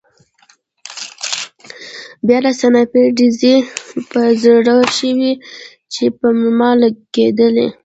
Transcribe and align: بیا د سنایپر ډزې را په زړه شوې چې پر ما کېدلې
بیا 2.25 2.37
د 2.45 2.47
سنایپر 2.59 3.05
ډزې 3.17 3.55
را 3.61 3.67
په 4.11 4.21
زړه 4.43 4.75
شوې 4.97 5.33
چې 5.93 6.03
پر 6.17 6.33
ما 6.57 6.71
کېدلې 7.15 7.67